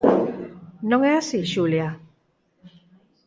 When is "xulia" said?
1.53-1.87